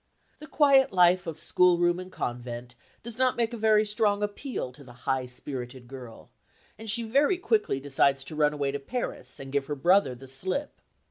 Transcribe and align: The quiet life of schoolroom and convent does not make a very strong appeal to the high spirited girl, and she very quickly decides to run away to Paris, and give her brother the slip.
The 0.39 0.47
quiet 0.47 0.91
life 0.91 1.27
of 1.27 1.39
schoolroom 1.39 1.99
and 1.99 2.11
convent 2.11 2.73
does 3.03 3.19
not 3.19 3.35
make 3.35 3.53
a 3.53 3.55
very 3.55 3.85
strong 3.85 4.23
appeal 4.23 4.71
to 4.71 4.83
the 4.83 4.93
high 5.05 5.27
spirited 5.27 5.87
girl, 5.87 6.31
and 6.75 6.89
she 6.89 7.03
very 7.03 7.37
quickly 7.37 7.79
decides 7.79 8.23
to 8.23 8.35
run 8.35 8.51
away 8.53 8.71
to 8.71 8.79
Paris, 8.79 9.39
and 9.39 9.51
give 9.51 9.67
her 9.67 9.75
brother 9.75 10.15
the 10.15 10.27
slip. 10.27 10.81